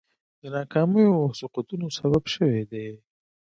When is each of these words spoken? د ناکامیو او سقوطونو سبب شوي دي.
د 0.41 0.43
ناکامیو 0.55 1.17
او 1.21 1.35
سقوطونو 1.39 1.87
سبب 1.99 2.23
شوي 2.33 2.63
دي. 2.71 2.87